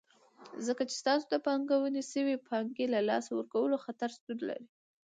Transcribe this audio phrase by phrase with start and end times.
[0.65, 4.67] ځکه چې ستاسو د پانګونې شوي پانګې له لاسه ورکولو خطر شتون لري.